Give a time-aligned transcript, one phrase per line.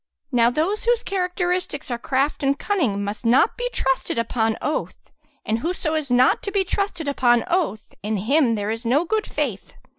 [0.31, 4.95] Now those whose characteristics are craft and cunning, must not be trusted upon oath;
[5.45, 9.27] and whoso is not to be trusted upon oath, in him there is no good
[9.27, 9.73] faith.